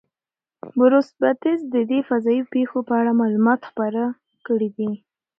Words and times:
بروس 0.79 1.09
بتز 1.21 1.59
د 1.73 1.75
دې 1.89 1.99
فضایي 2.09 2.41
پیښو 2.53 2.77
په 2.87 2.93
اړه 3.01 3.11
معلومات 3.21 3.61
خپاره 3.69 4.03
کړي 4.47 4.69
دي. 4.77 4.91